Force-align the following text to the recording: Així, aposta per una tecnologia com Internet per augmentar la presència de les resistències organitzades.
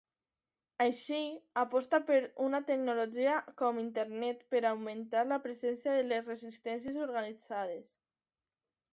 Així, 0.83 1.17
aposta 1.63 1.97
per 2.05 2.15
una 2.45 2.61
tecnologia 2.69 3.35
com 3.61 3.81
Internet 3.81 4.41
per 4.53 4.61
augmentar 4.69 5.21
la 5.33 5.37
presència 5.43 5.93
de 5.97 6.07
les 6.13 6.31
resistències 6.33 6.97
organitzades. 7.07 7.93